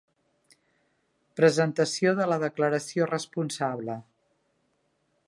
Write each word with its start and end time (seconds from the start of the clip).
Presentació 1.41 2.15
de 2.21 2.29
la 2.33 2.39
declaració 2.45 3.09
responsable. 3.13 3.99